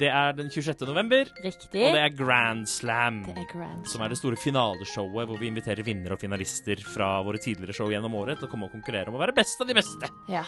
Det 0.00 0.08
er 0.10 0.32
den 0.34 0.48
26. 0.50 0.86
november, 0.88 1.28
riktig. 1.44 1.84
og 1.86 1.94
det 1.94 2.00
er 2.02 2.14
Grand 2.18 2.66
Slam. 2.66 3.20
Det 3.28 3.36
er 3.38 3.50
grand. 3.52 3.84
Slam. 3.84 3.90
Som 3.92 4.02
er 4.02 4.10
det 4.10 4.18
store 4.18 4.38
finaleshowet 4.40 5.28
hvor 5.30 5.38
vi 5.38 5.50
inviterer 5.52 5.86
vinnere 5.86 6.16
og 6.16 6.22
finalister 6.22 6.82
fra 6.82 7.16
våre 7.22 7.38
tidligere 7.42 7.76
show 7.76 7.92
gjennom 7.92 8.14
året 8.18 8.40
til 8.40 8.48
å 8.48 8.50
komme 8.50 8.66
og 8.66 8.74
konkurrere 8.74 9.12
om 9.12 9.18
å 9.18 9.22
være 9.22 9.36
best 9.36 9.62
av 9.62 9.70
de 9.70 9.76
beste. 9.78 10.10
Ja. 10.32 10.42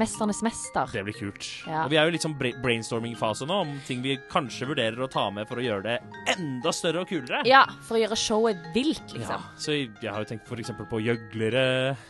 Mesternes 0.00 0.40
mester. 0.44 0.88
Det 0.88 1.02
blir 1.04 1.12
kult. 1.12 1.44
Ja. 1.68 1.82
Og 1.84 1.90
vi 1.92 1.98
er 2.00 2.06
jo 2.08 2.12
litt 2.14 2.24
sånn 2.24 2.36
brainstorming-fase 2.40 3.44
nå 3.48 3.58
om 3.66 3.72
ting 3.84 4.00
vi 4.04 4.14
kanskje 4.32 4.64
vurderer 4.70 5.04
å 5.04 5.08
ta 5.12 5.26
med 5.34 5.44
for 5.50 5.60
å 5.60 5.64
gjøre 5.64 5.84
det 5.84 5.96
enda 6.32 6.72
større 6.72 7.02
og 7.04 7.10
kulere. 7.10 7.42
Ja, 7.48 7.66
for 7.84 7.98
å 7.98 8.00
gjøre 8.00 8.16
showet 8.16 8.62
vilt, 8.72 9.12
liksom. 9.12 9.36
Ja, 9.36 9.58
så 9.60 9.76
jeg, 9.76 9.90
har 10.08 10.24
jo 10.24 10.30
tenkt 10.30 10.48
eksempel 10.48 10.88
på 10.88 11.02
gjøglere. 11.04 11.64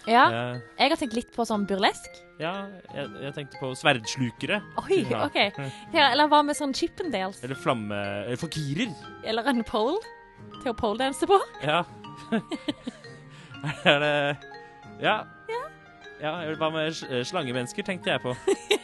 Ja. 0.06 0.28
Eh, 0.30 0.60
Jeg 0.78 0.94
har 0.94 1.00
tenkt 1.00 1.18
litt 1.18 1.34
på 1.34 1.46
sånn 1.48 1.66
burlesk. 1.66 2.22
ja 2.38 2.68
jeg, 2.94 3.10
jeg 3.26 3.34
tenkte 3.34 3.58
på 3.58 3.72
sverdslukere. 3.74 4.62
Oi, 4.84 5.02
Ja. 5.10 5.26
OK. 5.26 5.40
Ja, 5.92 6.12
eller 6.12 6.30
hva 6.30 6.44
med 6.46 6.56
sånn 6.58 6.74
Chippendales? 6.74 7.42
Eller 7.42 7.58
flamme... 7.58 7.98
Eller 8.26 8.38
fakirer. 8.38 8.94
Eller 9.24 9.50
en 9.50 9.64
pole 9.66 9.98
til 10.62 10.70
å 10.70 10.78
poledanse 10.78 11.26
på? 11.26 11.38
Ja. 11.66 11.82
er 13.84 13.98
det 14.06 14.16
Ja. 15.02 15.24
Ja, 16.22 16.36
hva 16.58 16.68
med 16.70 16.94
slangemennesker, 17.26 17.82
tenkte 17.86 18.12
jeg 18.14 18.22
på. 18.22 18.34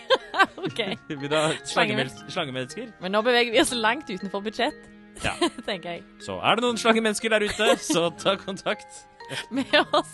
OK. 0.66 0.80
Vil 1.08 1.28
du 1.30 1.36
ha 1.36 1.52
slangemens- 1.66 2.24
slangemennesker? 2.32 2.88
Men 3.02 3.14
nå 3.14 3.20
beveger 3.26 3.54
vi 3.54 3.60
oss 3.62 3.72
langt 3.74 4.10
utenfor 4.10 4.42
budsjett, 4.44 4.78
Ja. 5.24 5.32
tenker 5.68 5.96
jeg. 5.98 6.02
Så 6.22 6.36
er 6.42 6.58
det 6.58 6.62
noen 6.66 6.76
slangemennesker 6.78 7.32
der 7.34 7.46
ute, 7.46 7.70
så 7.82 8.08
ta 8.18 8.36
kontakt 8.38 9.04
Med 9.52 9.74
oss. 9.92 10.12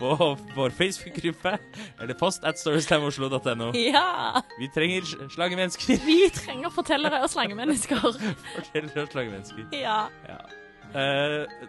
på 0.00 0.12
vår 0.56 0.72
Facebook-gruppe 0.74 1.52
eller 2.00 2.16
post 2.18 2.44
at 2.48 2.58
storyslamoslo.no. 2.58 3.68
Ja! 3.78 4.40
Vi 4.58 4.68
trenger 4.74 5.04
slangemennesker. 5.30 6.00
Vi 6.06 6.16
trenger 6.34 6.72
fortellere 6.74 7.20
og 7.22 7.30
slangemennesker. 7.30 8.00
fortellere 8.56 9.04
og 9.04 9.12
slangemennesker. 9.14 9.68
Ja. 9.78 10.00
Ja. 10.26 10.40
Eh, 10.94 11.66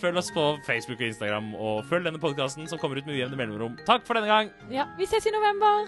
følg 0.00 0.18
oss 0.20 0.32
på 0.34 0.46
Facebook 0.66 1.00
og 1.00 1.06
Instagram, 1.06 1.52
og 1.54 1.84
følg 1.90 2.08
denne 2.08 2.20
podkasten 2.22 2.66
som 2.68 2.80
kommer 2.82 2.98
ut 2.98 3.06
med 3.06 3.16
ujevne 3.18 3.38
mellomrom. 3.38 3.78
Takk 3.86 4.06
for 4.08 4.18
denne 4.18 4.30
gang! 4.30 4.50
ja. 4.72 4.88
Vi 4.98 5.06
ses 5.06 5.26
i 5.26 5.34
november. 5.34 5.86